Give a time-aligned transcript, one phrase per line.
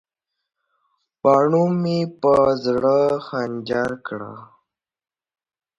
[1.21, 4.37] باڼو مې په زړه خنجر کړل.